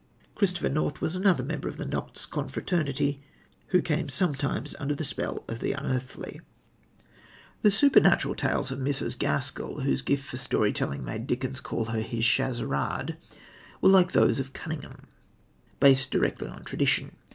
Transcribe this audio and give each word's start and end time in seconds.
"Christopher 0.33 0.67
North" 0.69 0.99
was 0.99 1.15
another 1.15 1.43
member 1.43 1.67
of 1.67 1.77
the 1.77 1.85
Noctes 1.85 2.25
confraternity 2.25 3.21
who 3.67 3.83
came 3.83 4.09
sometimes 4.09 4.73
under 4.79 4.95
the 4.95 5.03
spell 5.03 5.45
of 5.47 5.59
the 5.59 5.73
unearthly. 5.73 6.41
The 7.61 7.69
supernatural 7.69 8.33
tales 8.33 8.71
of 8.71 8.79
Mrs. 8.79 9.15
Gaskell, 9.15 9.81
whose 9.81 10.01
gift 10.01 10.25
for 10.27 10.37
story 10.37 10.73
telling 10.73 11.05
made 11.05 11.27
Dickens 11.27 11.59
call 11.59 11.85
her 11.85 12.01
his 12.01 12.25
Scheherazade, 12.25 13.15
were, 13.79 13.89
like 13.89 14.13
those 14.13 14.39
of 14.39 14.53
Cunningham, 14.53 15.05
based 15.79 16.09
directly 16.09 16.47
on 16.47 16.63
tradition. 16.63 17.15